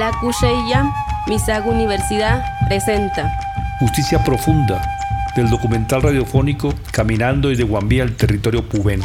[0.00, 0.90] La Cucheilla,
[1.28, 3.38] Misag Universidad, presenta
[3.80, 4.80] Justicia Profunda
[5.36, 9.02] del documental radiofónico Caminando desde Guambía al territorio Pubén.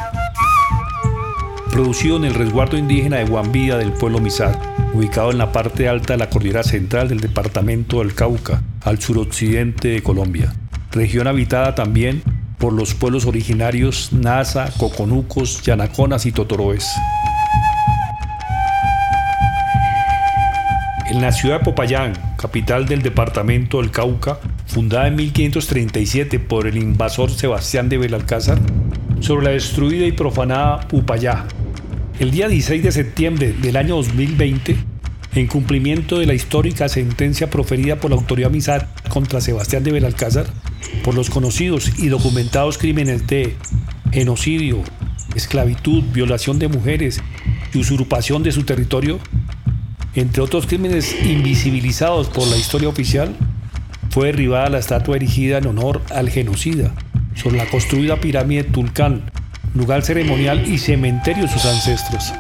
[1.70, 4.58] Producido en el resguardo indígena de Guambía del pueblo Misag,
[4.94, 9.90] ubicado en la parte alta de la cordillera central del departamento del Cauca, al suroccidente
[9.90, 10.56] de Colombia.
[10.94, 12.24] Región habitada también
[12.58, 16.90] por los pueblos originarios Nasa, Coconucos, Yanaconas y Totoroes.
[21.08, 26.78] En la ciudad de Popayán, capital del departamento del Cauca, fundada en 1537 por el
[26.78, 28.58] invasor Sebastián de Belalcázar,
[29.20, 31.46] sobre la destruida y profanada Upayá.
[32.20, 34.78] El día 16 de septiembre del año 2020,
[35.36, 40.48] en cumplimiento de la histórica sentencia proferida por la autoridad misal contra Sebastián de Belalcázar,
[41.04, 43.56] por los conocidos y documentados crímenes de
[44.12, 44.82] genocidio,
[45.36, 47.22] esclavitud, violación de mujeres
[47.74, 49.20] y usurpación de su territorio,
[50.16, 53.36] entre otros crímenes invisibilizados por la historia oficial,
[54.10, 56.92] fue derribada la estatua erigida en honor al genocida
[57.36, 59.30] sobre la construida pirámide Tulcán,
[59.74, 62.34] lugar ceremonial y cementerio de sus ancestros.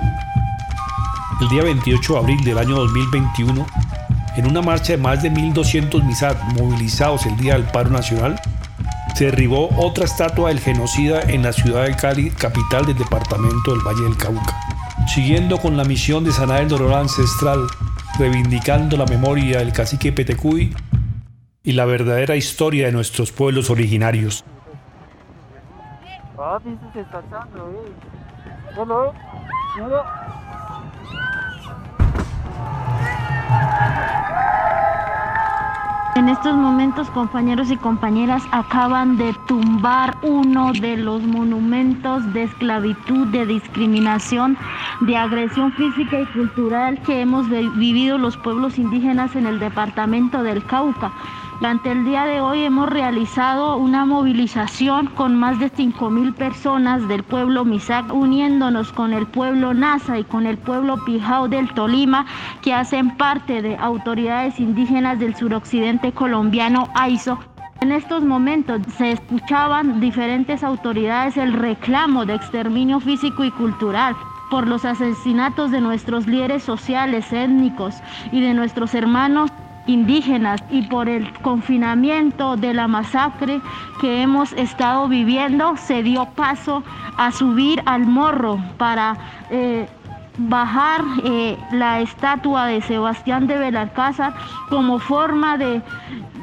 [1.41, 3.67] El día 28 de abril del año 2021,
[4.37, 8.39] en una marcha de más de 1.200 misad movilizados el Día del Paro Nacional,
[9.15, 13.81] se derribó otra estatua del genocida en la ciudad de Cali, capital del departamento del
[13.85, 14.64] Valle del Cauca.
[15.07, 17.67] Siguiendo con la misión de sanar el dolor ancestral,
[18.17, 20.75] reivindicando la memoria del cacique Petecuy
[21.63, 24.43] y la verdadera historia de nuestros pueblos originarios.
[36.15, 43.27] En estos momentos, compañeros y compañeras, acaban de tumbar uno de los monumentos de esclavitud,
[43.27, 44.57] de discriminación,
[45.01, 50.63] de agresión física y cultural que hemos vivido los pueblos indígenas en el departamento del
[50.63, 51.11] Cauca.
[51.59, 57.23] Durante el día de hoy hemos realizado una movilización con más de 5.000 personas del
[57.23, 62.25] pueblo Misac, uniéndonos con el pueblo Nasa y con el pueblo Pijao del Tolima,
[62.61, 67.39] que hacen parte de autoridades indígenas del suroccidente colombiano AISO.
[67.79, 74.13] En estos momentos se escuchaban diferentes autoridades el reclamo de exterminio físico y cultural
[74.51, 77.95] por los asesinatos de nuestros líderes sociales, étnicos
[78.31, 79.51] y de nuestros hermanos
[79.87, 83.61] indígenas y por el confinamiento de la masacre
[84.01, 86.83] que hemos estado viviendo, se dio paso
[87.17, 89.17] a subir al morro para
[89.49, 89.87] eh,
[90.37, 94.33] bajar eh, la estatua de Sebastián de Belalcázar
[94.69, 95.81] como forma de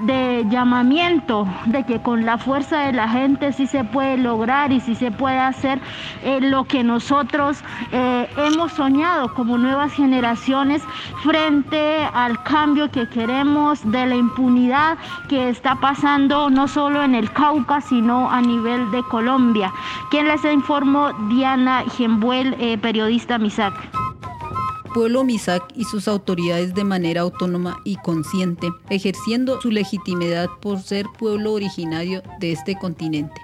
[0.03, 4.81] de llamamiento de que con la fuerza de la gente sí se puede lograr y
[4.81, 5.81] sí se puede hacer
[6.25, 10.83] eh, lo que nosotros eh, hemos soñado como nuevas generaciones
[11.23, 14.99] frente al cambio que queremos de la impunidad
[15.29, 19.73] que está pasando no solo en el Cauca sino a nivel de Colombia.
[20.11, 24.02] Quien les informó Diana Gembuel, eh, periodista MISAC
[24.93, 31.07] pueblo Misak y sus autoridades de manera autónoma y consciente, ejerciendo su legitimidad por ser
[31.19, 33.41] pueblo originario de este continente.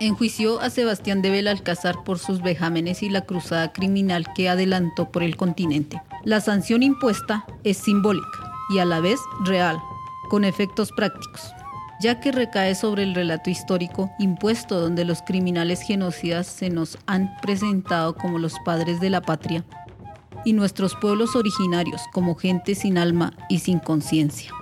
[0.00, 5.22] Enjuició a Sebastián de Belalcázar por sus vejámenes y la cruzada criminal que adelantó por
[5.22, 6.02] el continente.
[6.24, 9.80] La sanción impuesta es simbólica y a la vez real,
[10.28, 11.52] con efectos prácticos
[12.00, 17.32] ya que recae sobre el relato histórico impuesto donde los criminales genocidas se nos han
[17.40, 19.64] presentado como los padres de la patria
[20.44, 24.52] y nuestros pueblos originarios como gente sin alma y sin conciencia.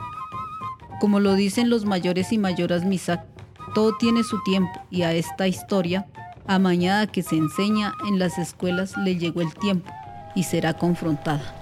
[1.01, 3.25] Como lo dicen los mayores y mayoras Misak,
[3.75, 6.07] todo tiene su tiempo y a esta historia,
[6.47, 9.91] amañada que se enseña en las escuelas, le llegó el tiempo
[10.35, 11.57] y será confrontada.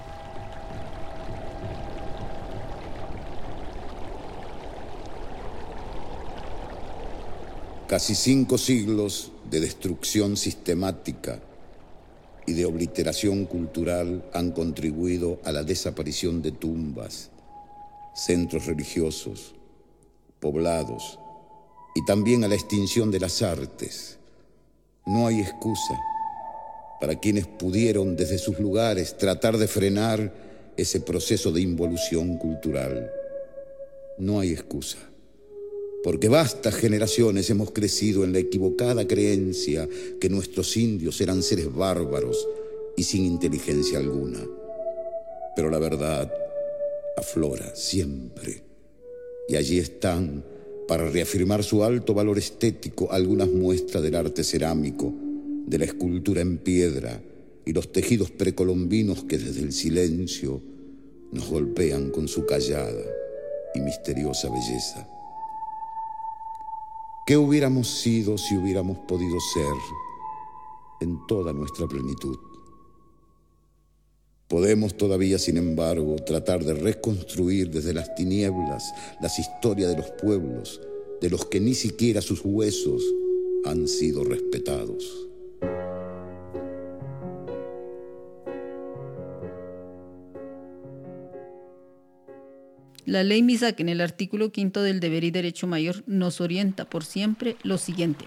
[7.87, 11.39] Casi cinco siglos de destrucción sistemática
[12.49, 17.29] y de obliteración cultural han contribuido a la desaparición de tumbas,
[18.15, 19.53] centros religiosos,
[20.39, 21.19] poblados
[21.93, 24.17] y también a la extinción de las artes.
[25.05, 25.99] No hay excusa
[26.99, 30.33] para quienes pudieron desde sus lugares tratar de frenar
[30.75, 33.11] ese proceso de involución cultural.
[34.17, 35.08] No hay excusa
[36.03, 39.87] porque vastas generaciones hemos crecido en la equivocada creencia
[40.19, 42.47] que nuestros indios eran seres bárbaros
[42.95, 44.39] y sin inteligencia alguna.
[45.55, 46.31] Pero la verdad
[47.17, 48.63] aflora siempre.
[49.49, 50.43] Y allí están,
[50.87, 55.13] para reafirmar su alto valor estético, algunas muestras del arte cerámico,
[55.65, 57.21] de la escultura en piedra
[57.65, 60.61] y los tejidos precolombinos que desde el silencio
[61.31, 63.03] nos golpean con su callada
[63.75, 65.07] y misteriosa belleza.
[67.29, 69.75] ¿Qué hubiéramos sido si hubiéramos podido ser
[70.99, 72.39] en toda nuestra plenitud?
[74.47, 78.83] Podemos todavía, sin embargo, tratar de reconstruir desde las tinieblas
[79.21, 80.81] las historias de los pueblos,
[81.21, 83.03] de los que ni siquiera sus huesos
[83.63, 85.28] han sido respetados.
[93.09, 97.03] La ley MISAC en el artículo quinto del deber y derecho mayor nos orienta por
[97.03, 98.25] siempre lo siguiente.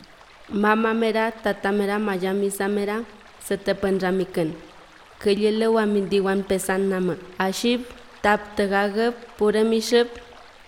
[0.49, 3.05] Mama mera, tata mera, maya misa mera,
[3.47, 3.75] se te
[4.11, 4.55] miken.
[5.21, 7.15] Kıyılı wamindiwan pesan nama.
[7.39, 7.83] Ashib,
[8.23, 10.09] tap tagagab, puramishib,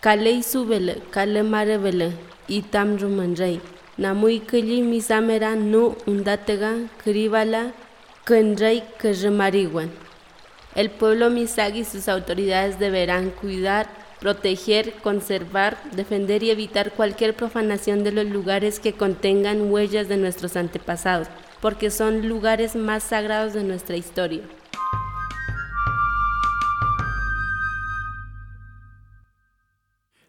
[0.01, 2.13] kale isubele, kale marebele,
[2.49, 3.59] itam rumanray.
[3.99, 7.73] Namui kili misamera no undatega, kribala,
[8.25, 9.91] kenray kajemariwan.
[10.77, 18.05] El pueblo Misag y sus autoridades deberán cuidar, proteger, conservar, defender y evitar cualquier profanación
[18.05, 21.29] de los lugares que contengan huellas de nuestros antepasados
[21.65, 24.43] porque son lugares más sagrados de nuestra historia.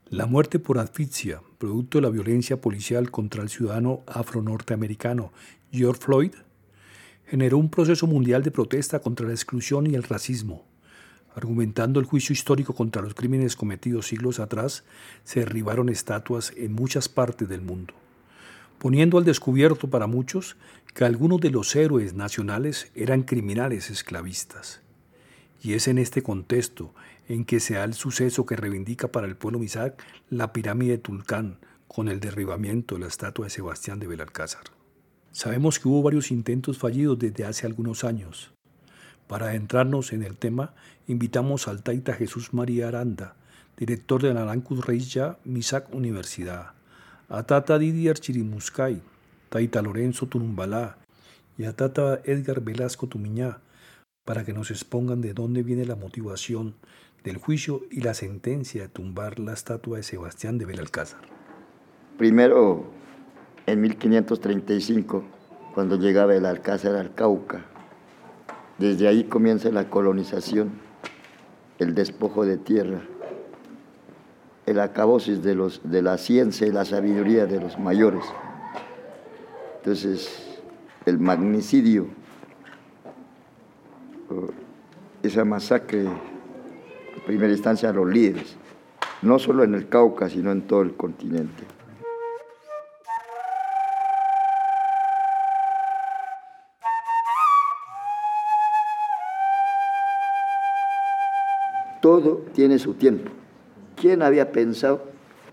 [0.08, 5.34] La muerte por asfixia, producto de la violencia policial contra el ciudadano afro-norteamericano
[5.74, 6.36] George Floyd,
[7.26, 10.64] generó un proceso mundial de protesta contra la exclusión y el racismo.
[11.36, 14.84] Argumentando el juicio histórico contra los crímenes cometidos siglos atrás,
[15.24, 17.94] se derribaron estatuas en muchas partes del mundo
[18.78, 20.58] poniendo al descubierto para muchos
[20.94, 24.82] que algunos de los héroes nacionales eran criminales esclavistas.
[25.62, 26.94] Y es en este contexto
[27.28, 30.98] en que se da el suceso que reivindica para el pueblo Misac la pirámide de
[31.00, 34.66] Tulcán con el derribamiento de la estatua de Sebastián de Belalcázar.
[35.32, 38.55] Sabemos que hubo varios intentos fallidos desde hace algunos años.
[39.28, 40.74] Para adentrarnos en el tema,
[41.08, 43.36] invitamos al Taita Jesús María Aranda,
[43.78, 46.74] director de la Arancus Reis Ya Misac Universidad,
[47.28, 49.02] a Tata Didier Chirimuscay,
[49.50, 50.98] Taita Lorenzo Turumbalá
[51.58, 53.60] y a Tata Edgar Velasco Tumiñá,
[54.26, 56.76] para que nos expongan de dónde viene la motivación
[57.24, 61.22] del juicio y la sentencia de tumbar la estatua de Sebastián de Belalcázar.
[62.18, 62.86] Primero,
[63.66, 65.24] en 1535,
[65.74, 67.66] cuando llegaba el Alcázar al Cauca,
[68.78, 70.72] desde ahí comienza la colonización,
[71.80, 73.02] el despojo de tierra
[74.66, 78.24] el acabosis de, los, de la ciencia y la sabiduría de los mayores.
[79.78, 80.60] Entonces,
[81.06, 82.08] el magnicidio,
[85.22, 88.58] esa masacre, en primera instancia a los líderes,
[89.22, 91.64] no solo en el Cauca, sino en todo el continente.
[102.06, 103.32] Todo tiene su tiempo.
[104.00, 105.02] ¿Quién había pensado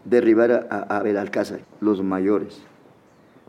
[0.04, 1.60] derribar a, a Belalcázar?
[1.80, 2.60] Los mayores.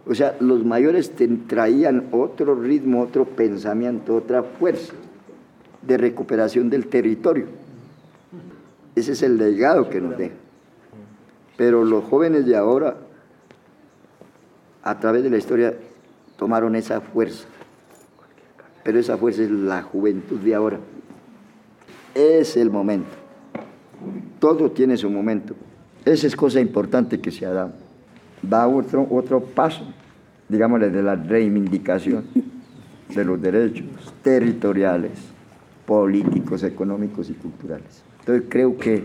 [0.07, 1.11] O sea, los mayores
[1.47, 4.93] traían otro ritmo, otro pensamiento, otra fuerza
[5.81, 7.47] de recuperación del territorio.
[8.95, 10.35] Ese es el legado que nos deja.
[11.57, 12.95] Pero los jóvenes de ahora,
[14.81, 15.73] a través de la historia,
[16.37, 17.49] tomaron esa fuerza.
[18.85, 20.79] Pero esa fuerza es la juventud de ahora.
[22.15, 23.09] Es el momento.
[24.39, 25.55] Todo tiene su momento.
[26.05, 27.73] Esa es cosa importante que se ha dado.
[28.51, 29.85] Va otro, otro paso,
[30.49, 32.25] digámosle, de la reivindicación
[33.15, 33.85] de los derechos
[34.21, 35.11] territoriales,
[35.85, 38.03] políticos, económicos y culturales.
[38.19, 39.03] Entonces creo que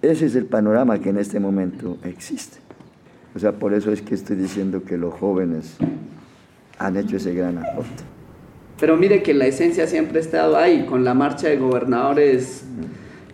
[0.00, 2.58] ese es el panorama que en este momento existe.
[3.34, 5.76] O sea, por eso es que estoy diciendo que los jóvenes
[6.78, 8.02] han hecho ese gran aporte.
[8.82, 12.64] Pero mire que la esencia siempre ha estado ahí, con la marcha de gobernadores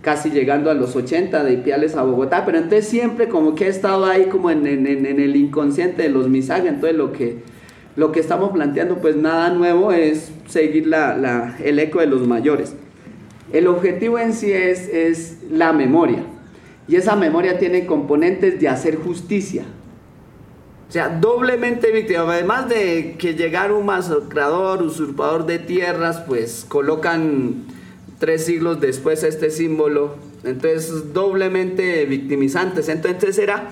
[0.03, 3.69] casi llegando a los 80 de Ipiales a Bogotá, pero entonces siempre como que ha
[3.69, 7.39] estado ahí como en, el inconsciente de los misagas, entonces lo que,
[7.97, 12.75] lo que estamos planteando pues nada nuevo es seguir la, el eco de los mayores.
[13.51, 16.25] El objetivo en sí es, es la memoria,
[16.89, 19.63] y esa memoria tiene componentes de hacer justicia,
[20.89, 22.33] o sea, doblemente víctima.
[22.33, 27.67] Además de que llegar un masacrador, usurpador de tierras, pues colocan
[28.19, 30.17] tres siglos después este símbolo.
[30.45, 32.89] Entonces, doblemente victimizantes.
[32.89, 33.69] Entonces era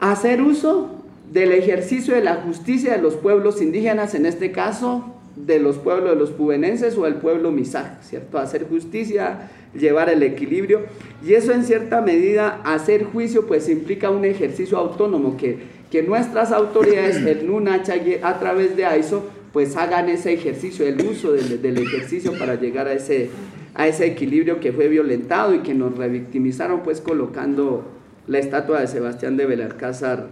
[0.00, 5.58] hacer uso del ejercicio de la justicia de los pueblos indígenas, en este caso de
[5.58, 8.38] los pueblos de los pubenenses o el pueblo misak, ¿cierto?
[8.38, 10.80] Hacer justicia, llevar el equilibrio.
[11.24, 16.52] Y eso en cierta medida, hacer juicio, pues implica un ejercicio autónomo que, que nuestras
[16.52, 22.38] autoridades, el NUNACH a través de AISO, pues hagan ese ejercicio, el uso del, ejercicio
[22.38, 23.30] para llegar a ese,
[23.74, 27.84] a ese equilibrio que fue violentado y que nos revictimizaron pues colocando
[28.26, 30.28] la estatua de Sebastián de Belalcázar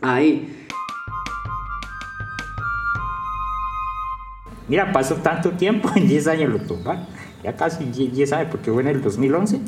[0.00, 0.66] ahí.
[4.68, 7.06] Mira, pasó tanto tiempo, en 10 años lo tumbaron,
[7.42, 9.60] ya casi 10 años, porque fue en el 2011,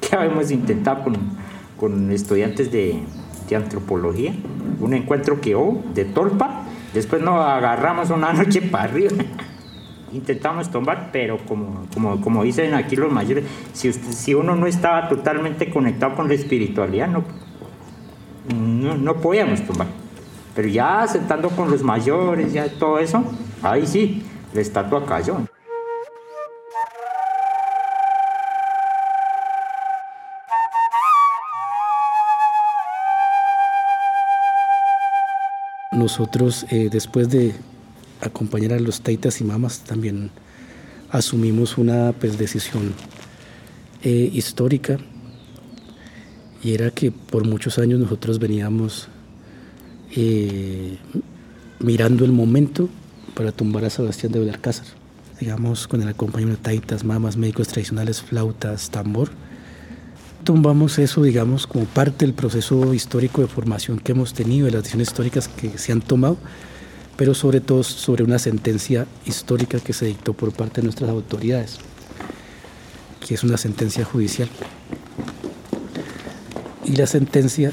[0.00, 1.16] que habíamos intentado con,
[1.76, 3.02] con estudiantes de,
[3.48, 4.32] de, antropología,
[4.80, 6.64] un encuentro que hubo de tolpa,
[6.94, 9.10] después nos agarramos una noche para arriba,
[10.12, 15.08] intentamos tumbar, pero como, como, como dicen aquí los mayores, si, si uno no estaba
[15.08, 17.24] totalmente conectado con la espiritualidad, no,
[18.54, 19.88] no, no podíamos tumbar.
[20.54, 23.22] Pero ya sentando con los mayores, ya todo eso,
[23.62, 25.36] ahí sí, la estatua cayó.
[35.98, 37.54] Nosotros, eh, después de
[38.20, 40.30] acompañar a los taitas y mamas, también
[41.10, 42.94] asumimos una pues, decisión
[44.04, 44.98] eh, histórica
[46.62, 49.08] y era que por muchos años nosotros veníamos
[50.14, 50.98] eh,
[51.80, 52.88] mirando el momento
[53.34, 54.86] para tumbar a Sebastián de Belalcázar,
[55.40, 59.30] digamos con el acompañamiento de taitas, mamas, médicos tradicionales, flautas, tambor.
[60.48, 64.82] Tumbamos eso, digamos, como parte del proceso histórico de formación que hemos tenido, de las
[64.82, 66.38] decisiones históricas que se han tomado,
[67.18, 71.76] pero sobre todo sobre una sentencia histórica que se dictó por parte de nuestras autoridades,
[73.20, 74.48] que es una sentencia judicial.
[76.82, 77.70] Y la sentencia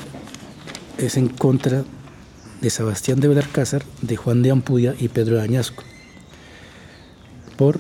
[0.98, 1.86] es en contra
[2.60, 5.86] de Sebastián de Belalcázar, de Juan de Ampudia y Pedro de Añasco,
[7.56, 7.80] por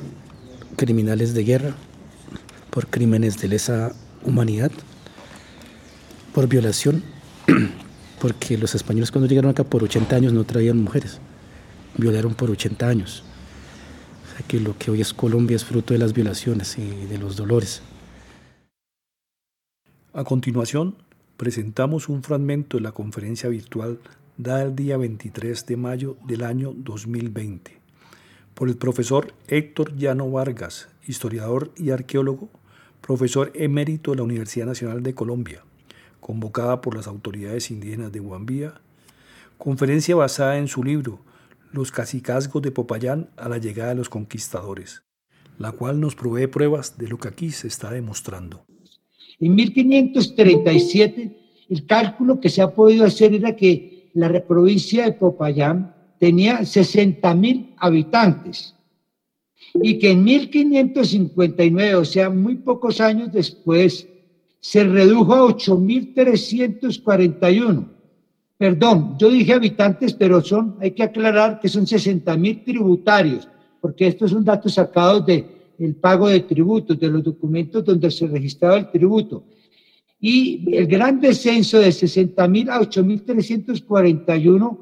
[0.78, 1.76] criminales de guerra,
[2.70, 3.94] por crímenes de lesa
[4.26, 4.72] humanidad,
[6.34, 7.04] por violación,
[8.22, 11.20] porque los españoles cuando llegaron acá por 80 años no traían mujeres,
[11.98, 13.24] violaron por 80 años.
[14.26, 17.18] O sea que lo que hoy es Colombia es fruto de las violaciones y de
[17.18, 17.82] los dolores.
[20.14, 20.96] A continuación,
[21.38, 24.00] presentamos un fragmento de la conferencia virtual
[24.38, 27.86] dada el día 23 de mayo del año 2020
[28.56, 32.50] por el profesor Héctor Llano Vargas, historiador y arqueólogo,
[33.06, 35.64] profesor emérito de la Universidad Nacional de Colombia,
[36.20, 38.82] convocada por las autoridades indígenas de Huambía,
[39.60, 41.20] conferencia basada en su libro
[41.72, 45.04] Los cacicazgos de Popayán a la llegada de los conquistadores,
[45.60, 48.66] la cual nos provee pruebas de lo que aquí se está demostrando.
[49.40, 51.38] En 1537,
[51.70, 57.36] el cálculo que se ha podido hacer era que la provincia de Popayán tenía 60
[57.36, 58.75] mil habitantes
[59.76, 64.08] y que en 1559, o sea, muy pocos años después,
[64.60, 67.88] se redujo a 8.341.
[68.58, 73.48] Perdón, yo dije habitantes, pero son, hay que aclarar que son 60 mil tributarios,
[73.82, 75.46] porque estos son datos sacados del
[75.78, 79.44] el pago de tributos, de los documentos donde se registraba el tributo
[80.20, 84.78] y el gran descenso de 60.000 a 8.341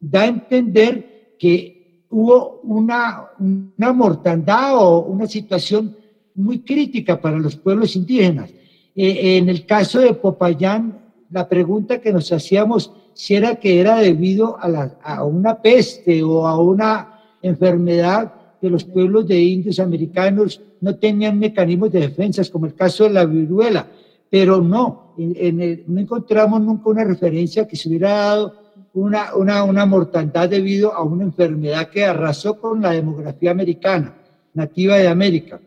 [0.00, 1.75] da a entender que
[2.10, 5.96] hubo una, una mortandad o una situación
[6.34, 8.50] muy crítica para los pueblos indígenas.
[8.94, 10.98] Eh, en el caso de Popayán,
[11.30, 16.60] la pregunta que nos hacíamos si era que era debido a, una peste o a
[16.60, 22.74] una enfermedad que los pueblos de indios americanos no tenían mecanismos de defensa, como el
[22.74, 23.86] caso de la viruela
[24.30, 28.54] pero no, no encontramos nunca una referencia que se hubiera dado
[28.96, 34.16] una, una, una, mortandad debido a una enfermedad que arrasó con la demografía americana,
[34.54, 35.60] nativa de América.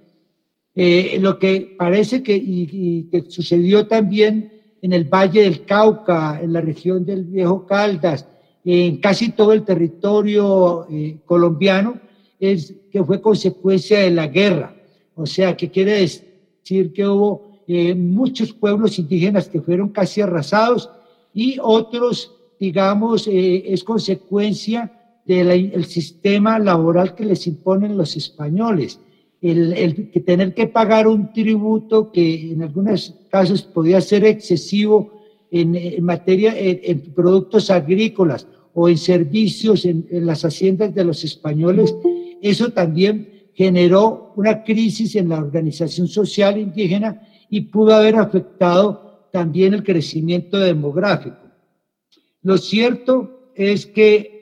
[0.74, 6.54] Eh, lo que parece que, y, que sucedió también en el Valle del Cauca, en
[6.54, 8.26] la región del Viejo Caldas,
[8.66, 12.00] en casi todo el territorio eh, colombiano,
[12.40, 14.76] es que fue consecuencia de la guerra.
[15.16, 20.90] O sea, que quiere decir que hubo eh, muchos pueblos indígenas que fueron casi arrasados
[21.34, 24.92] y otros, digamos, eh, es consecuencia
[25.26, 29.00] del sistema laboral que les imponen los españoles.
[29.42, 36.04] El, el, tener que pagar un tributo que en algunos casos podía ser excesivo en,
[36.04, 41.96] materia, en, productos agrícolas o en servicios en, en las haciendas de los españoles,
[42.42, 49.74] eso también generó una crisis en la organización social indígena y pudo haber afectado también
[49.74, 51.49] el crecimiento demográfico.
[52.44, 54.40] Lo cierto es que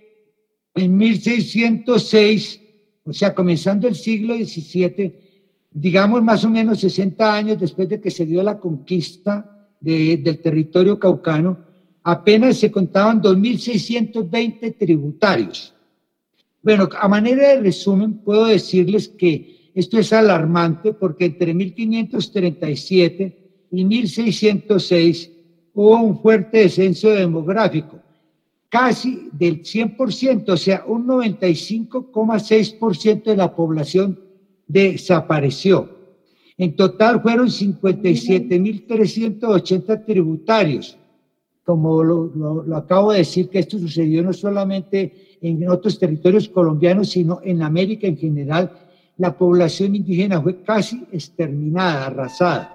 [0.75, 2.62] en 1606,
[3.04, 5.16] o sea, comenzando el siglo XVII,
[5.72, 11.00] digamos más o menos 60 años después de que se dio la conquista del territorio
[11.00, 11.58] caucano,
[12.04, 15.74] apenas se contaban 2.620 tributarios.
[16.62, 23.86] Bueno, a manera de resumen, puedo decirles que Esto es alarmante porque entre 1537 y
[23.86, 25.32] 1606
[25.77, 28.00] hubo un fuerte descenso demográfico,
[28.67, 34.19] casi del 100%, o sea, un 95,6% de la población
[34.65, 35.88] desapareció.
[36.57, 40.98] En total fueron 57.380 tributarios.
[41.63, 47.39] Como lo, acabo de decir, que esto sucedió no solamente en otros territorios colombianos, sino
[47.43, 48.72] en América en general,
[49.17, 52.74] la población indígena fue casi exterminada, arrasada.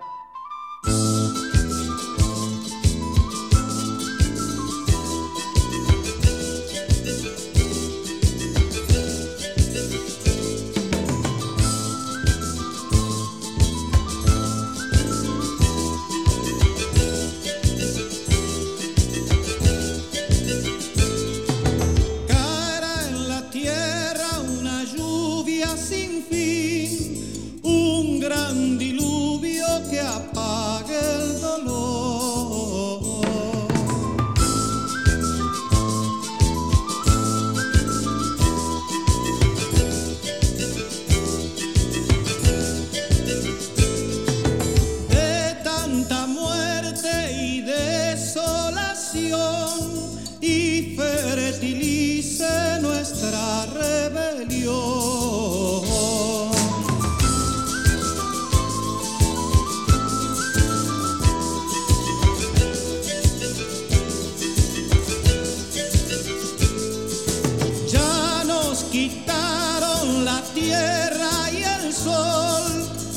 [72.04, 72.72] sol,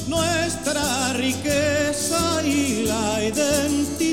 [0.07, 4.04] nuestra riqueza y la identidad.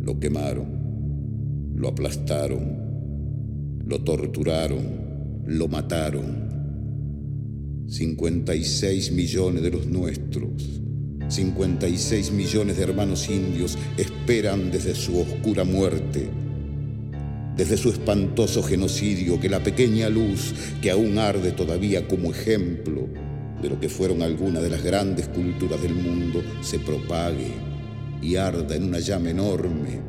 [0.00, 6.48] Lo quemaron, lo aplastaron, lo torturaron, lo mataron.
[7.86, 10.80] 56 millones de los nuestros,
[11.28, 16.28] 56 millones de hermanos indios esperan desde su oscura muerte,
[17.56, 23.08] desde su espantoso genocidio, que la pequeña luz que aún arde todavía como ejemplo
[23.62, 27.77] de lo que fueron algunas de las grandes culturas del mundo se propague
[28.20, 30.00] y arda en una llama enorme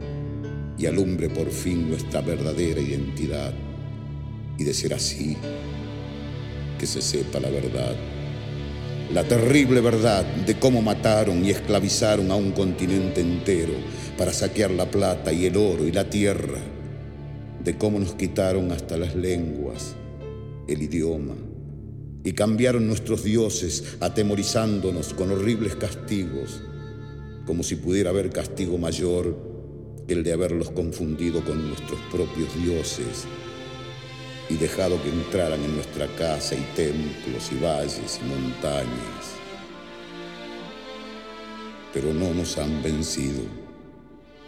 [0.77, 3.53] y alumbre por fin nuestra verdadera identidad.
[4.57, 5.37] Y de ser así,
[6.77, 7.95] que se sepa la verdad,
[9.13, 13.73] la terrible verdad de cómo mataron y esclavizaron a un continente entero
[14.17, 16.59] para saquear la plata y el oro y la tierra,
[17.63, 19.95] de cómo nos quitaron hasta las lenguas,
[20.67, 21.35] el idioma,
[22.23, 26.61] y cambiaron nuestros dioses atemorizándonos con horribles castigos
[27.49, 29.35] como si pudiera haber castigo mayor
[30.05, 33.25] que el de haberlos confundido con nuestros propios dioses
[34.51, 39.33] y dejado que entraran en nuestra casa y templos y valles y montañas.
[41.91, 43.41] Pero no nos han vencido.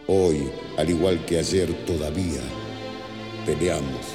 [0.06, 2.42] Hoy, al igual que ayer, todavía
[3.48, 4.06] peleamos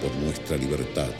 [0.00, 1.10] por nuestra libertad.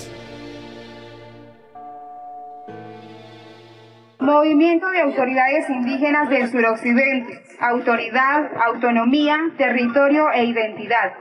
[4.28, 7.40] Movimiento de Autoridades Indígenas del Suroccidente.
[7.60, 11.14] Autoridad, autonomía, territorio e identidad.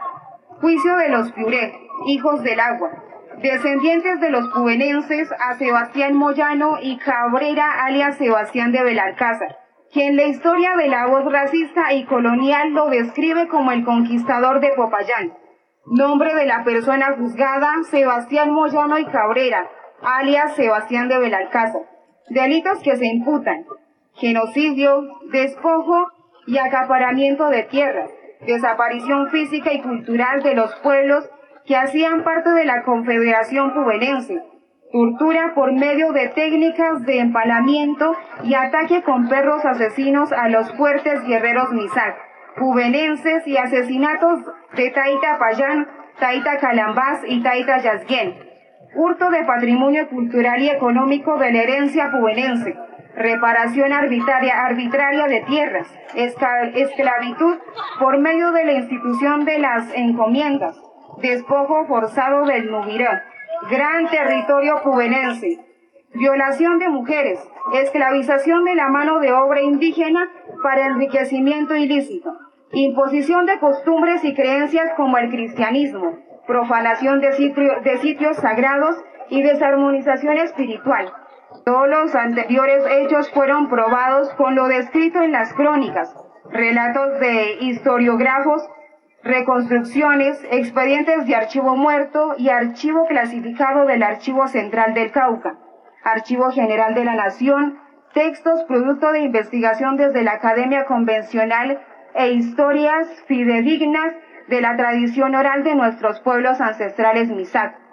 [0.60, 1.74] Juicio de los Piuret,
[2.08, 2.91] hijos del agua.
[3.41, 9.58] Descendientes de los cubenenses a Sebastián Moyano y Cabrera alias Sebastián de Belalcázar,
[9.93, 14.74] quien la historia de la voz racista y colonial lo describe como el conquistador de
[14.76, 15.32] Popayán.
[15.86, 19.65] Nombre de la persona juzgada, Sebastián Moyano y Cabrera,
[20.02, 21.96] alias Sebastián de Belalcázar.
[22.29, 23.65] Delitos que se imputan,
[24.15, 26.11] genocidio, despojo
[26.45, 28.09] y acaparamiento de tierras,
[28.45, 31.29] desaparición física y cultural de los pueblos
[31.65, 34.41] que hacían parte de la Confederación Juvenense,
[34.91, 41.23] tortura por medio de técnicas de empalamiento y ataque con perros asesinos a los fuertes
[41.25, 42.15] guerreros Misak,
[42.57, 44.39] juvenenses y asesinatos
[44.75, 45.87] de Taita Payán,
[46.19, 48.46] Taita Calambás y Taita Yazguén,
[48.95, 52.76] hurto de patrimonio cultural y económico de la herencia juvenense,
[53.15, 57.58] reparación arbitraria, arbitraria de tierras, esclavitud
[58.00, 60.80] por medio de la institución de las encomiendas,
[61.21, 63.23] despojo forzado del Nubirá,
[63.69, 65.60] gran territorio juvenense,
[66.13, 67.39] violación de mujeres,
[67.73, 70.30] esclavización de la mano de obra indígena
[70.62, 72.38] para enriquecimiento ilícito,
[72.73, 77.33] imposición de costumbres y creencias como el cristianismo, profanación de,
[78.01, 78.95] sitios sagrados
[79.29, 81.12] y desarmonización espiritual,
[81.65, 86.15] todos los anteriores hechos fueron probados con lo descrito en las crónicas,
[86.49, 88.67] relatos de historiógrafos,
[89.23, 95.57] reconstrucciones, expedientes de archivo muerto y archivo clasificado del Archivo Central del Cauca,
[96.03, 97.79] Archivo General de la Nación,
[98.13, 101.81] textos producto de investigación desde la Academia Convencional
[102.15, 104.13] e historias fidedignas
[104.47, 107.88] de la tradición oral de nuestros pueblos ancestrales Misak.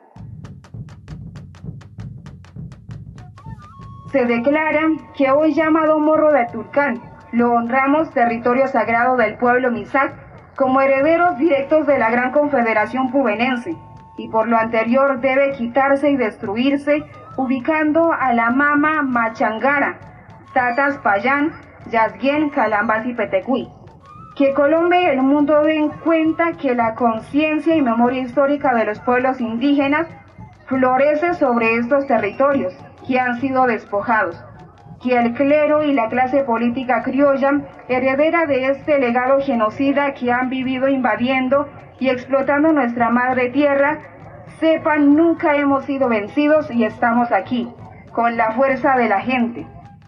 [4.15, 10.15] se declara que hoy llamado Morro de Turcán lo honramos territorio sagrado del pueblo Misak
[10.55, 13.75] como herederos directos de la gran confederación pubenense
[14.17, 17.03] y por lo anterior debe quitarse y destruirse
[17.37, 19.99] ubicando a la mama Machangara,
[20.53, 21.51] Tatas Payán,
[21.91, 23.69] Yazguén, Calambas y Petecuy.
[24.37, 28.99] Que Colombia y el mundo den cuenta que la conciencia y memoria histórica de los
[28.99, 30.09] pueblos indígenas
[30.67, 32.75] florece sobre estos territorios
[33.07, 34.43] que han sido despojados,
[35.01, 40.51] que el clero y la clase política criolla, heredera de este legado genocida que han
[40.51, 41.69] vivido invadiendo
[42.01, 44.01] y explotando nuestra madre tierra,
[44.59, 47.73] sepan nunca hemos sido vencidos y estamos aquí,
[48.11, 49.65] con la fuerza de la gente.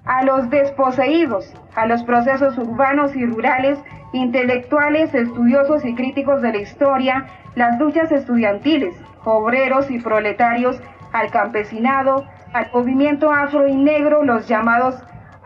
[0.07, 3.79] A los desposeídos, a los procesos urbanos y rurales,
[4.13, 10.81] intelectuales, estudiosos y críticos de la historia, las luchas estudiantiles, obreros y proletarios,
[11.13, 14.95] al campesinado, al movimiento afro y negro, los llamados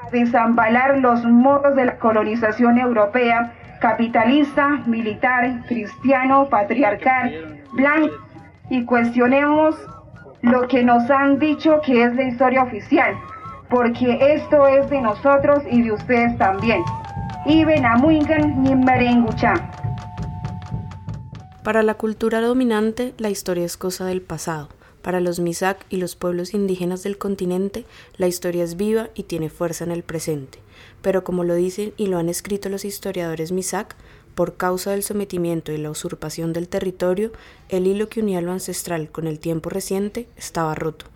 [0.02, 8.14] a desambalar los modos de la colonización europea, capitalista, militar, cristiano, patriarcal, blanco,
[8.68, 9.76] y cuestionemos
[10.42, 13.14] lo que nos han dicho que es la historia oficial,
[13.70, 16.82] porque esto es de nosotros y de ustedes también.
[21.62, 24.68] Para la cultura dominante, la historia es cosa del pasado.
[25.02, 29.48] Para los Misak y los pueblos indígenas del continente, la historia es viva y tiene
[29.48, 30.58] fuerza en el presente.
[31.00, 33.96] Pero como lo dicen y lo han escrito los historiadores Misak,
[34.34, 37.32] por causa del sometimiento y la usurpación del territorio,
[37.68, 41.06] el hilo que unía lo ancestral con el tiempo reciente estaba roto,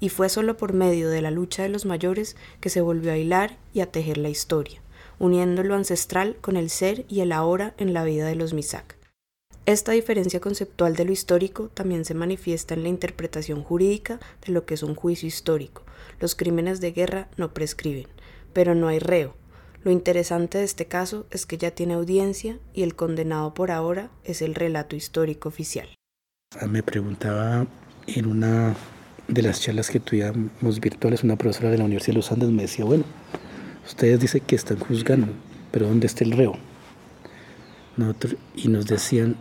[0.00, 3.16] y fue solo por medio de la lucha de los mayores que se volvió a
[3.16, 4.80] hilar y a tejer la historia,
[5.18, 8.96] uniendo lo ancestral con el ser y el ahora en la vida de los Misak.
[9.66, 14.66] Esta diferencia conceptual de lo histórico también se manifiesta en la interpretación jurídica de lo
[14.66, 15.82] que es un juicio histórico.
[16.20, 18.06] Los crímenes de guerra no prescriben,
[18.52, 19.34] pero no hay reo.
[19.82, 24.10] Lo interesante de este caso es que ya tiene audiencia y el condenado por ahora
[24.24, 25.88] es el relato histórico oficial.
[26.58, 27.66] Ah, me preguntaba
[28.06, 28.76] en una
[29.28, 32.62] de las charlas que tuvimos virtuales, una profesora de la Universidad de los Andes me
[32.62, 33.04] decía, bueno,
[33.86, 35.32] ustedes dicen que están juzgando,
[35.70, 36.56] pero ¿dónde está el reo?
[38.56, 39.36] y nos decían,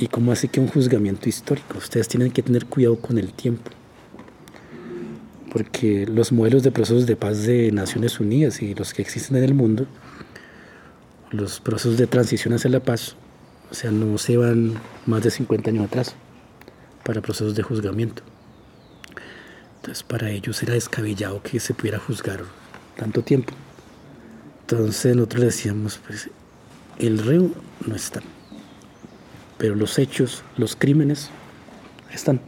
[0.00, 1.76] ¿Y cómo hace que un juzgamiento histórico?
[1.76, 3.70] Ustedes tienen que tener cuidado con el tiempo.
[5.52, 9.44] Porque los modelos de procesos de paz de Naciones Unidas y los que existen en
[9.44, 9.86] el mundo,
[11.32, 13.14] los procesos de transición hacia la paz,
[13.70, 14.72] o sea, no se van
[15.04, 16.14] más de 50 años atrás
[17.04, 18.22] para procesos de juzgamiento.
[19.80, 22.44] Entonces, para ellos era descabellado que se pudiera juzgar
[22.96, 23.52] tanto tiempo.
[24.62, 26.30] Entonces, nosotros decíamos, pues,
[26.98, 27.50] el reo
[27.86, 28.20] no está
[29.60, 31.28] pero los hechos, los crímenes
[32.10, 32.40] están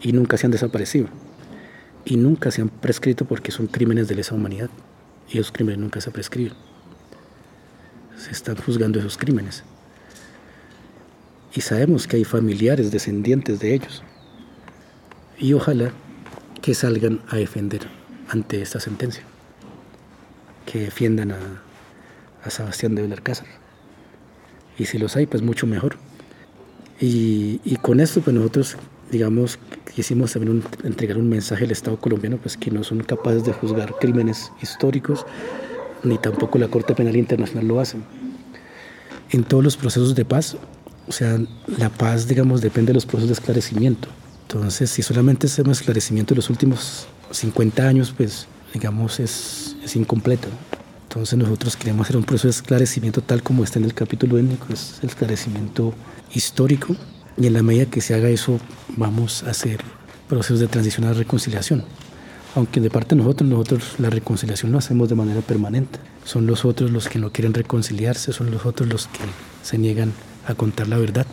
[0.00, 1.08] y nunca se han desaparecido
[2.06, 4.70] y nunca se han prescrito porque son crímenes de lesa humanidad
[5.28, 6.54] y esos crímenes nunca se prescriben.
[8.16, 9.62] Se están juzgando esos crímenes.
[11.54, 14.02] Y sabemos que hay familiares descendientes de ellos.
[15.40, 15.90] Y ojalá
[16.62, 17.88] que salgan a defender
[18.28, 19.24] ante esta sentencia,
[20.66, 21.62] que defiendan a,
[22.44, 23.46] a Sebastián de Belarcázar
[24.80, 25.96] y si los hay, pues mucho mejor.
[26.98, 28.76] Y, y con esto, pues nosotros,
[29.10, 29.58] digamos,
[29.94, 33.94] quisimos también entregar un mensaje al Estado colombiano, pues que no son capaces de juzgar
[34.00, 35.26] crímenes históricos,
[36.02, 38.04] ni tampoco la Corte Penal Internacional lo hacen.
[39.28, 40.56] En todos los procesos de paz,
[41.06, 41.38] o sea,
[41.78, 44.08] la paz, digamos, depende de los procesos de esclarecimiento.
[44.52, 50.48] Entonces, si solamente hacemos esclarecimiento de los últimos 50 años, pues, digamos, es, es incompleto.
[51.04, 54.66] Entonces nosotros queremos hacer un proceso de esclarecimiento tal como está en el capítulo étnico,
[54.72, 55.94] es el esclarecimiento
[56.34, 56.96] histórico
[57.36, 58.58] y en la medida que se haga eso
[58.96, 59.80] vamos a hacer
[60.28, 61.84] procesos de transición a la reconciliación.
[62.56, 66.00] Aunque de parte de nosotros, nosotros la reconciliación lo hacemos de manera permanente.
[66.24, 69.20] Son los otros los que no quieren reconciliarse, son los otros los que
[69.62, 70.12] se niegan
[70.48, 71.26] a contar la verdad.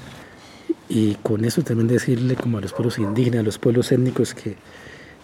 [0.89, 4.55] Y con eso también decirle como a los pueblos indígenas, a los pueblos étnicos que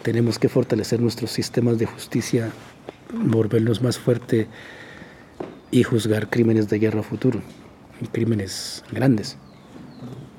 [0.01, 2.51] tenemos que fortalecer nuestros sistemas de justicia
[3.13, 4.47] volverlos más fuerte
[5.71, 7.41] y juzgar crímenes de guerra futuro,
[8.11, 9.37] crímenes grandes.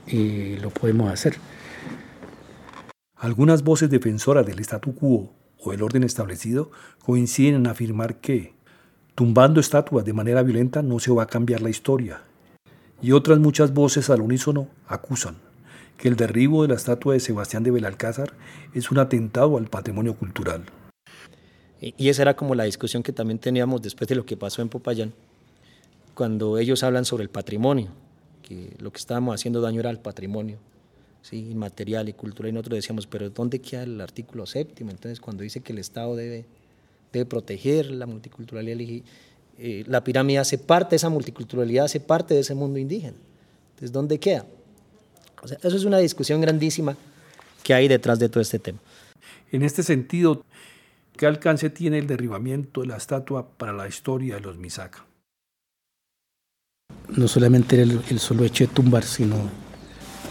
[0.07, 1.37] Y lo podemos hacer.
[3.17, 6.71] Algunas voces defensoras del statu quo o el orden establecido
[7.03, 8.55] coinciden en afirmar que,
[9.15, 12.23] tumbando estatuas de manera violenta, no se va a cambiar la historia.
[13.05, 15.37] Y otras muchas voces al unísono acusan
[15.99, 18.33] que el derribo de la estatua de Sebastián de Belalcázar
[18.73, 20.65] es un atentado al patrimonio cultural.
[21.83, 24.71] Y esa era como la discusión que también teníamos después de lo que pasó en
[24.71, 25.13] Popayán,
[26.15, 27.91] cuando ellos hablan sobre el patrimonio,
[28.41, 30.57] que lo que estábamos haciendo daño era al patrimonio,
[31.21, 31.51] ¿sí?
[31.51, 34.91] inmaterial y cultural, y nosotros decíamos, pero ¿dónde queda el artículo séptimo?
[34.91, 36.47] Entonces, cuando dice que el Estado debe,
[37.13, 38.79] debe proteger la multiculturalidad,
[39.59, 43.17] eh, la pirámide hace parte de esa multiculturalidad, hace parte de ese mundo indígena.
[43.71, 44.47] Entonces, ¿dónde queda?
[45.43, 46.97] O sea, eso es una discusión grandísima
[47.63, 48.79] que hay detrás de todo este tema.
[49.53, 50.45] En este sentido,
[51.17, 55.05] ¿Qué alcance tiene el derribamiento de la estatua para la historia de los Misaca?
[57.17, 59.37] No solamente el, el solo hecho de tumbar, sino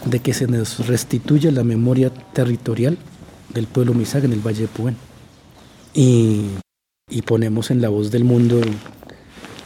[0.06, 2.98] de que se nos restituya la memoria territorial
[3.54, 4.98] del pueblo Misaca en el Valle de Puén.
[5.94, 6.50] Y,
[7.10, 8.60] y, ponemos en la voz del mundo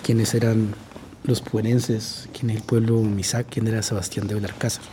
[0.08, 0.74] quiénes eran
[1.26, 4.86] los puenenses, quién es el pueblo Misac, quién era Sebastián de Belalcázar.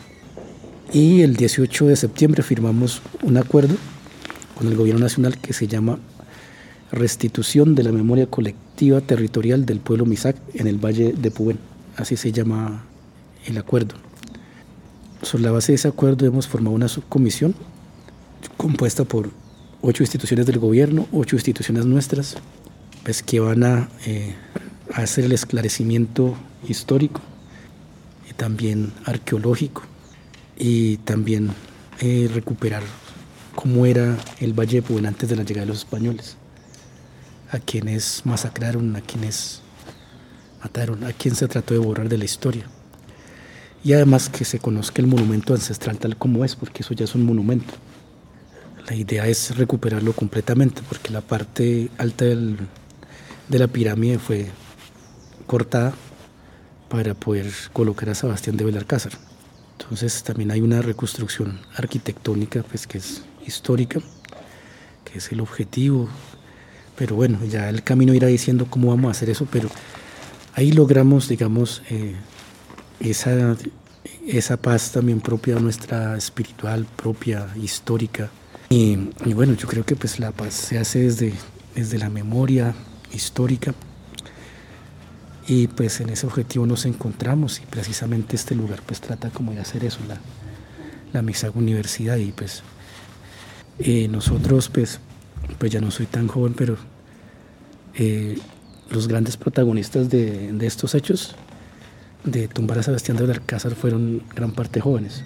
[0.93, 3.77] Y el 18 de septiembre firmamos un acuerdo
[4.57, 6.01] con el gobierno nacional que se llama
[6.91, 11.61] restitución de la memoria colectiva territorial del pueblo Misac en el Valle de Pubén.
[11.95, 12.85] Así se llama
[13.47, 13.95] el acuerdo.
[15.23, 17.55] Sobre la base de ese acuerdo hemos formado una subcomisión
[18.57, 19.31] compuesta por
[19.81, 22.35] ocho instituciones del gobierno, ocho instituciones nuestras,
[23.05, 24.35] pues, que van a, eh,
[25.03, 26.37] hacer el esclarecimiento
[26.69, 27.21] histórico
[28.29, 29.83] y también arqueológico
[30.57, 31.51] y también
[32.01, 32.83] eh, recuperar
[33.55, 36.37] cómo era el Valle de Pubén antes de la llegada de los españoles
[37.51, 39.61] a quienes masacraron, a quienes
[40.63, 42.67] mataron, a quien se trató de borrar de la historia.
[43.85, 47.15] Y además que se conozca el monumento ancestral tal como es, porque eso ya es
[47.15, 47.75] un monumento.
[48.89, 54.51] La idea es recuperarlo completamente, porque la parte alta de la pirámide fue
[55.47, 55.95] cortada
[56.89, 59.13] para poder colocar a Sebastián de Belalcázar.
[59.79, 64.01] Entonces también hay una reconstrucción arquitectónica pues, que es histórica,
[65.05, 66.09] que es el objetivo
[66.97, 69.69] pero bueno, ya el camino irá diciendo cómo vamos a hacer eso, pero
[70.55, 72.15] ahí logramos, digamos, eh,
[73.01, 73.57] esa,
[74.27, 78.31] esa paz también propia nuestra espiritual, propia, histórica.
[78.71, 78.97] Y,
[79.35, 81.33] bueno, yo creo que pues la paz se hace desde,
[81.75, 82.75] desde la memoria
[83.13, 83.75] histórica
[85.47, 89.61] y pues en ese objetivo nos encontramos y precisamente este lugar pues trata como de
[89.61, 90.19] hacer eso, la,
[91.13, 92.63] la Universidad y pues
[93.79, 95.01] eh, nosotros pues
[95.59, 96.77] pues ya no soy tan joven, pero
[97.95, 98.39] eh,
[98.91, 101.35] los grandes protagonistas de, de, estos hechos,
[102.25, 105.23] de tumbar a Sebastián de Alcázar, fueron gran parte jóvenes.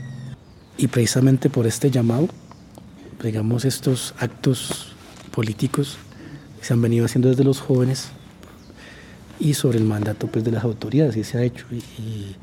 [0.76, 2.28] Y precisamente por este llamado,
[3.22, 4.92] digamos, estos actos
[5.34, 5.98] políticos
[6.60, 8.10] se han venido haciendo desde los jóvenes
[9.40, 11.66] y sobre el mandato pues, de las autoridades, y se ha hecho.
[11.72, 12.36] Y,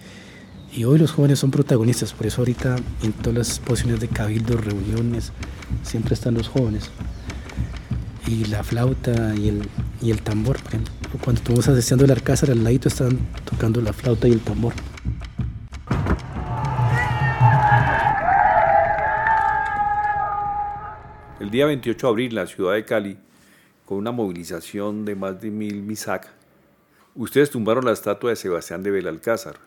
[0.73, 4.57] y hoy los jóvenes son protagonistas, por eso ahorita en todas las posiciones de cabildo,
[4.57, 5.31] reuniones,
[5.83, 6.89] siempre están los jóvenes
[8.27, 9.69] y la flauta y el,
[10.01, 10.57] y el tambor.
[11.23, 14.73] Cuando estuvimos asistiendo el Alcázar, al ladito estaban tocando la flauta y el tambor.
[21.39, 23.17] El día 28 de abril, la ciudad de Cali,
[23.85, 26.27] con una movilización de más de mil misac,
[27.15, 29.57] ustedes tumbaron la estatua de Sebastián de Belalcázar,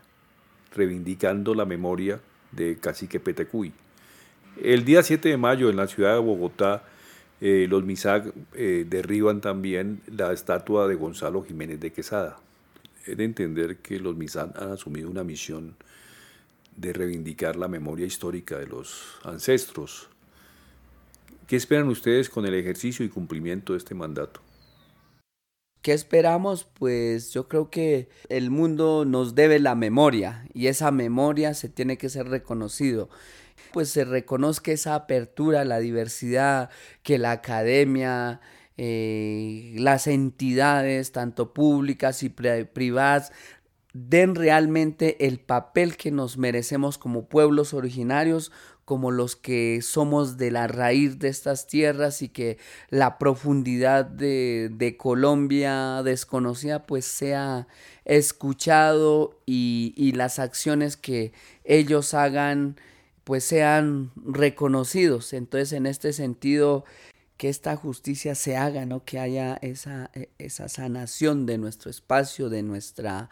[0.75, 2.21] reivindicando la memoria
[2.53, 3.73] de Cacique Petecuy.
[4.63, 6.85] El día 7 de mayo, en la ciudad de Bogotá,
[7.41, 12.39] eh, los MISAC eh, derriban también la estatua de Gonzalo Jiménez de Quesada.
[13.07, 15.77] Es de entender que los MISAC han asumido una misión
[16.77, 20.09] de reivindicar la memoria histórica de los ancestros.
[21.47, 24.41] ¿Qué esperan ustedes con el ejercicio y cumplimiento de este mandato?
[25.83, 26.65] ¿Qué esperamos?
[26.65, 31.97] Pues yo creo que el mundo nos debe la memoria y esa memoria se tiene
[31.99, 33.09] que ser reconocido.
[33.73, 36.71] Pues se reconozca esa apertura, la diversidad,
[37.03, 38.41] que la academia,
[38.77, 43.33] eh, las entidades, tanto públicas y privadas,
[43.93, 48.53] den realmente el papel que nos merecemos como pueblos originarios,
[48.89, 52.57] como los que somos de la raíz de estas tierras y que
[52.89, 57.69] la profundidad de, de Colombia desconocida pues sea
[58.07, 62.77] escuchado y, y las acciones que ellos hagan
[63.25, 65.35] pues sean reconocidos.
[65.35, 66.87] Entonces en este sentido
[67.37, 69.05] que esta justicia se haga, ¿no?
[69.05, 73.29] que haya esa, esa sanación de nuestro espacio, de nuestra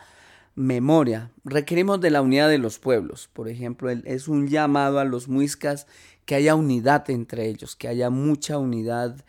[0.56, 1.30] memoria.
[1.44, 3.28] Requerimos de la unidad de los pueblos.
[3.32, 5.86] Por ejemplo, es un llamado a los muiscas
[6.24, 9.24] que haya unidad entre ellos, que haya mucha unidad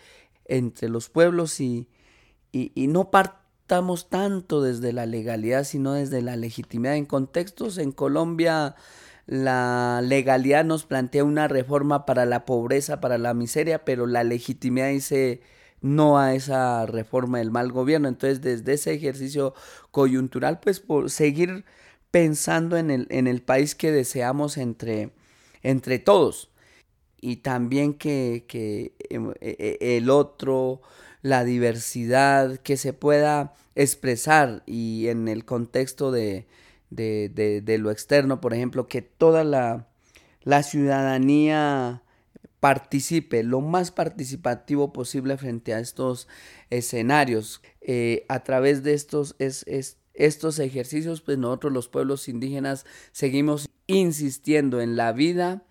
[0.45, 1.87] entre los pueblos y,
[2.51, 6.95] y, no partamos tanto desde la legalidad, sino desde la legitimidad.
[6.95, 8.75] En contextos en Colombia,
[9.27, 14.89] la legalidad nos plantea una reforma para la pobreza, para la miseria, pero la legitimidad
[14.89, 15.41] dice
[15.81, 18.07] no a esa reforma del mal gobierno.
[18.07, 19.53] Entonces, desde ese ejercicio
[19.91, 21.65] coyuntural, pues por seguir
[22.11, 25.11] pensando en el, en el país que deseamos entre,
[25.63, 26.49] entre todos.
[27.19, 30.81] Y también que, que em, e, e, el otro,
[31.21, 36.47] la diversidad, que se pueda expresar y en el contexto de,
[36.89, 39.87] de, de, lo externo, por ejemplo, que toda la,
[40.43, 42.03] la ciudadanía
[42.59, 46.27] participe lo más participativo posible frente a estos
[46.69, 47.61] escenarios.
[47.81, 49.65] Eh, a través de estos, es,
[50.13, 55.63] estos ejercicios, pues nosotros los pueblos indígenas seguimos insistiendo en la vida,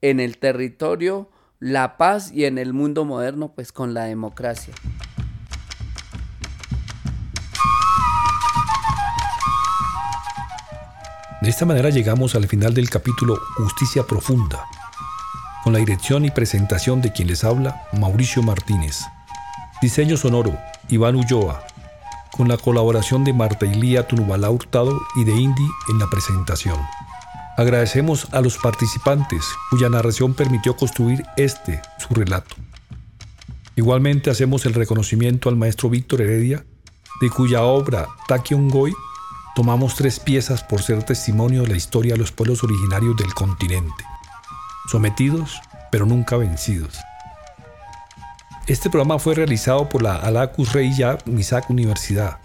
[0.00, 4.74] en el territorio, la paz y en el mundo moderno, pues con la democracia.
[11.40, 14.64] De esta manera llegamos al final del capítulo Justicia Profunda
[15.62, 19.00] con la dirección y presentación de quien les habla, Mauricio Martínez.
[19.80, 21.64] Diseño sonoro, Iván Ulloa,
[22.32, 26.78] con la colaboración de Marta Ilía Tunubala Hurtado y de Indy en la presentación.
[27.56, 32.56] Agradecemos a los participantes cuya narración permitió construir este, su relato.
[33.76, 36.64] Igualmente hacemos el reconocimiento al maestro Víctor Heredia,
[37.20, 38.94] de cuya obra Takion Goy
[39.54, 44.11] tomamos tres piezas por ser testimonio de la historia de los pueblos originarios del continente
[44.88, 45.60] sometidos
[45.92, 46.98] pero nunca vencidos.
[48.66, 50.90] Este programa fue realizado por la Alacus Rey
[51.26, 52.38] Misak Universidad,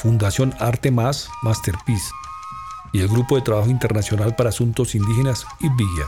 [0.00, 2.10] Fundación Arte Más Masterpiece
[2.92, 6.06] y el Grupo de Trabajo Internacional para Asuntos Indígenas IBIGIA.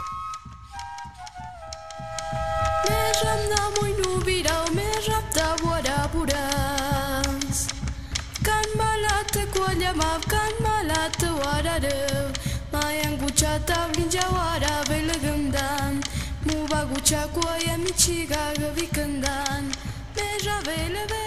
[13.65, 16.03] ta binjawara bela gandan
[16.45, 19.73] Muba gucha kuaya michiga gavi kandan
[20.17, 21.25] Meja vele ve,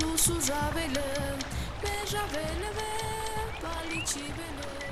[0.00, 1.06] lusu ra vele.
[1.82, 2.90] Meja vele ve,
[3.60, 4.83] palici vele.